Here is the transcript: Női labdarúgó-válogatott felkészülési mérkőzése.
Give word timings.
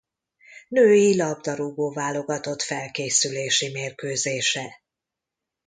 Női 0.67 1.15
labdarúgó-válogatott 1.15 2.61
felkészülési 2.61 3.71
mérkőzése. 3.71 4.81